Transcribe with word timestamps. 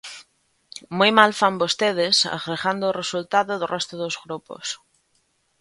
Moi 0.97 1.11
mal 1.17 1.31
fan 1.39 1.55
vostedes 1.63 2.15
agregando 2.37 2.83
o 2.87 2.97
resultado 3.01 3.51
do 3.57 3.67
resto 3.75 3.93
dos 4.01 4.15
grupos. 4.23 4.67